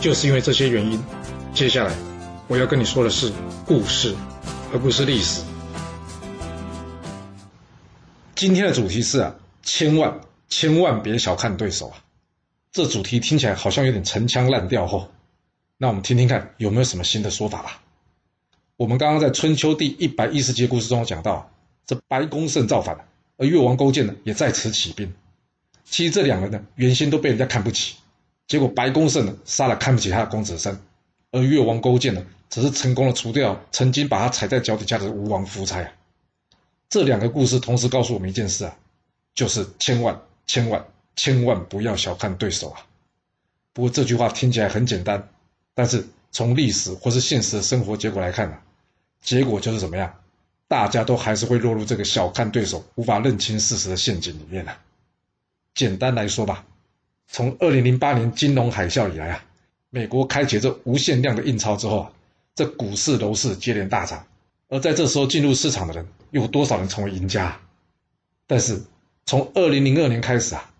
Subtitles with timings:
[0.00, 1.02] 就是因为这些原因，
[1.52, 1.92] 接下来
[2.46, 3.32] 我要跟你说的是
[3.66, 4.14] 故事，
[4.72, 5.42] 而不是历史。
[8.36, 9.34] 今天的主题是啊，
[9.64, 11.98] 千万千万别小看对手啊！
[12.70, 15.10] 这主题听起来好像有点陈腔滥调吼，
[15.76, 17.82] 那我们听听看有没有什么新的说法吧。
[18.76, 21.50] 我们刚刚在春秋第一百一十节故事中讲到，
[21.84, 22.96] 这白公胜造反，
[23.36, 25.12] 而越王勾践呢也在此起兵。
[25.84, 27.96] 其实这两个呢，原先都被人家看不起。
[28.48, 30.80] 结果白公胜呢杀了看不起他的公子申，
[31.30, 35.92] 而越王勾践呢只是成功的除掉曾经把他踩在脚底下的吴王夫差啊。
[36.88, 38.76] 这两个故事同时告诉我们一件事啊，
[39.34, 42.80] 就是千万千万千万不要小看对手啊。
[43.74, 45.28] 不过这句话听起来很简单，
[45.74, 48.56] 但是从历史或是现实的生活结果来看呢，
[49.20, 50.12] 结果就是怎么样？
[50.66, 54.72] 大家都还是会落入这个小看对手、无法认清事实的陷阱里面呢。
[55.74, 56.64] 简单来说吧。
[57.30, 59.44] 从二零零八年金融海啸以来啊，
[59.90, 62.12] 美国开启这无限量的印钞之后啊，
[62.54, 64.26] 这股市楼市接连大涨。
[64.68, 67.60] 而在这时候进入市场的人，有多少人成为赢家？
[68.46, 68.82] 但是
[69.26, 70.70] 从二零零二年开始啊，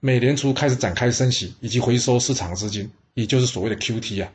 [0.00, 4.32] 美联储开始展开升息以及回收市场资金，也就是所谓的 QT 啊。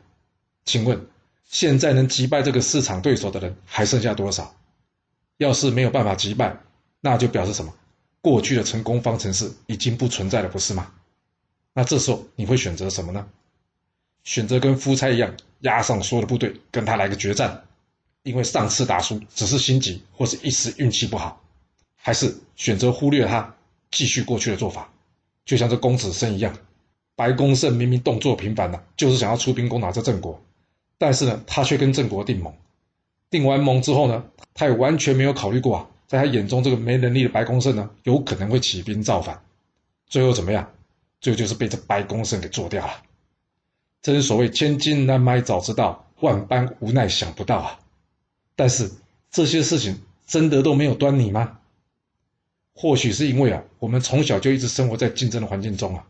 [0.64, 1.06] 请问
[1.48, 4.54] 现在能击败这个市场对手的人还剩下多少？
[5.38, 6.56] 要是没有办法击败，
[7.00, 7.74] 那就表示什么？
[8.20, 10.92] 过去的成功方程式已经不存在了，不是吗？
[11.74, 13.26] 那这时候你会选择什么呢？
[14.24, 17.64] 选择跟夫差一样押上所有的部队跟他来个决战，
[18.22, 21.42] 因为上次打输只是心急或是一时运气不好，
[21.96, 23.54] 还是选择忽略他，
[23.90, 24.88] 继续过去的做法？
[25.44, 26.56] 就像这公子胜一样，
[27.16, 30.40] 白公胜明明动作频繁的，就是想要出兵攻打这郑国，
[30.98, 32.54] 但是呢，他却跟郑国订盟，
[33.28, 34.24] 订完盟之后呢，
[34.54, 39.42] 他也完全没有考虑过啊，在他眼中这个没能力的白公胜呢，有可能会起兵造反，
[40.06, 40.70] 最后怎么样？
[41.22, 42.92] 最后就是被这白公胜给做掉了，
[44.02, 47.78] 真是所谓千金难买早知道，万般无奈想不到啊！
[48.56, 48.90] 但是
[49.30, 51.60] 这些事情真的都没有端倪吗？
[52.74, 56.04] 或许是因为啊，我们从小就一直生活在竞争的环境中啊，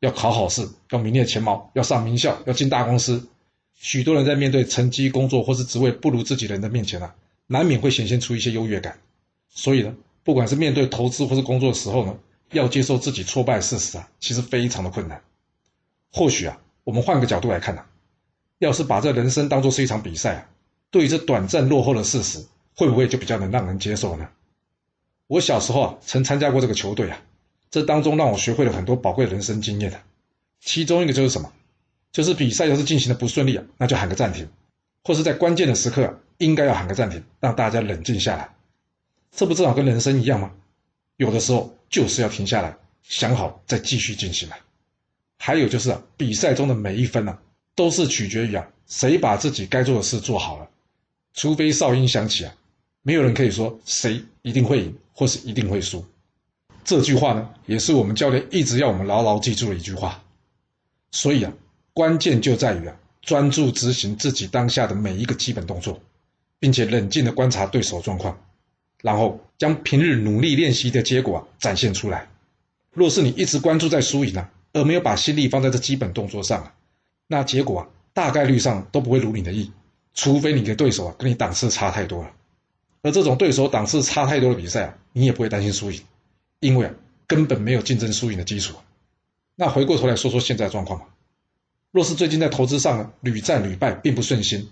[0.00, 3.28] 要考好试，要名列前茅，要上名校，要进大公司。
[3.76, 7.14] 许多人在面对成绩、工作或是职位不如自己人的面前啊，
[7.46, 8.98] 难免会显现出一些优越感。
[9.48, 9.94] 所以呢，
[10.24, 12.18] 不管是面对投资或是工作的时候呢。
[12.50, 15.22] 要接受自己挫败事实啊，其实非常的困难。
[16.12, 17.84] 或许啊，我们换个角度来看呐，
[18.58, 20.48] 要是把这人生当作是一场比赛啊，
[20.90, 24.28] 对于这短暂落后的事实，会不会就比较能让人接受呢？
[25.26, 27.20] 我小时候啊，曾参加过这个球队啊，
[27.70, 30.00] 这当中让我学会了很多宝贵的人生经验的。
[30.60, 31.52] 其中一个就是什么？
[32.10, 34.48] 就是比赛要是进行的不顺利啊，那就喊个暂停，
[35.04, 38.54] 或是在关键的时刻，应该要喊个暂停，让大家冷静下来。
[39.30, 40.52] 这不正好跟人生一样吗？
[41.18, 44.56] 有的时候就是要停下来，想好再继续进行啊。
[45.36, 47.36] 还有就是啊，比赛中的每一分呢，
[47.74, 50.70] 都是取决于啊，谁把自己该做的事做好了。
[51.34, 52.54] 除非哨音响起啊，
[53.02, 56.04] 没有人可以说谁一定会赢或是一定会输。
[56.84, 60.22] 这句话呢，也是我们教练一直要我们牢牢记住的一句话。
[61.10, 61.52] 所以啊，
[61.92, 66.00] 关键就在于啊，专注执行自己当下的每一个基本动作，
[66.60, 68.40] 并且冷静的观察对手状况。
[69.02, 72.28] 然后将平日努力练习的结果展现出来。
[72.92, 76.72] 若是你一直关注在输赢啊，而没有把心力放在这基本动作上，
[77.26, 79.70] 那结果啊大概率上都不会如你的意。
[80.14, 82.32] 除非你的对手啊跟你档次差太多了，
[83.02, 86.02] 而这种对手档次差太多的比赛啊，你也不会担心输赢，
[86.58, 86.94] 因为啊
[87.28, 88.74] 根本没有竞争输赢的基础。
[89.54, 91.06] 那回过头来说说现在状况吧
[91.92, 94.70] 若是最近在投资上屡战屡败，并不顺心，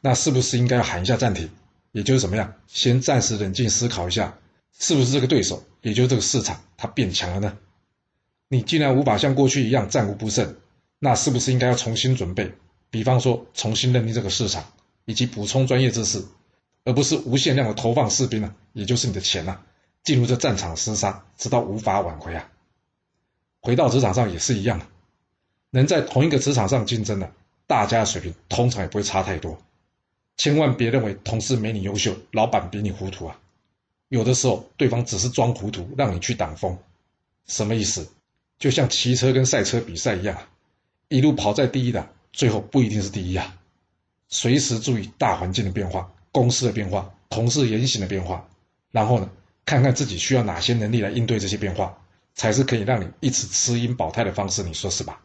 [0.00, 1.48] 那是不是应该要喊一下暂停？
[1.92, 4.38] 也就是怎么样，先暂时冷静思考一下，
[4.78, 7.58] 是不是这个对手，也就是这个市场，它变强了呢？
[8.48, 10.56] 你既然无法像过去一样战无不胜，
[10.98, 12.52] 那是不是应该要重新准备？
[12.90, 14.64] 比方说，重新认定这个市场，
[15.04, 16.24] 以及补充专业知识，
[16.84, 18.54] 而不是无限量的投放士兵呢？
[18.72, 19.60] 也就是你的钱呐，
[20.02, 22.50] 进入这战场厮杀，直到无法挽回啊！
[23.60, 24.86] 回到职场上也是一样的，
[25.70, 27.30] 能在同一个职场上竞争的，
[27.66, 29.60] 大家的水平通常也不会差太多。
[30.38, 33.38] 千万别认为同事没你优秀，老板比你糊涂啊！
[34.08, 36.78] 有的时候对方只是装糊涂，让你去挡风。
[37.46, 38.08] 什么意思？
[38.58, 40.38] 就像骑车跟赛车比赛一样，
[41.08, 43.58] 一路跑在第一的，最后不一定是第一啊。
[44.28, 48.48] 随时注意大环境的变化、公司的变化、同事言行的变化，
[48.92, 49.28] 然后呢，
[49.64, 51.98] 看看自己需要哪些能力来应对这些变化，
[52.34, 54.62] 才是可以让你一直吃阴保泰的方式。
[54.62, 55.20] 你说是吧？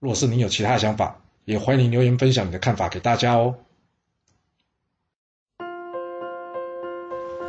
[0.00, 3.56] 若是你有其他想法，也欢迎留言分享你的看法给大家哦。